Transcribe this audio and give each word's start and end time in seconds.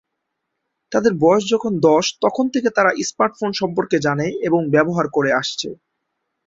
তাদের 0.91 1.13
বয়স 1.21 1.43
যখন 1.53 1.71
দশ 1.87 2.05
তখন 2.21 2.45
থেকে 2.53 2.69
তারা 2.77 2.91
স্মার্টফোন 3.01 3.51
সম্পর্কে 3.61 3.97
জানে 3.99 4.27
এবং 4.47 4.61
ব্যবহার 4.73 5.05
করে 5.15 5.29
আসছে। 5.39 5.69